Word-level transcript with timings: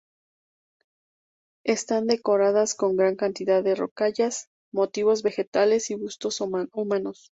Están 1.63 2.07
decoradas 2.07 2.73
con 2.73 2.97
gran 2.97 3.15
cantidad 3.15 3.63
de 3.63 3.75
rocallas, 3.75 4.47
motivos 4.73 5.21
vegetales 5.21 5.91
y 5.91 5.93
bustos 5.95 6.41
humanos. 6.41 7.29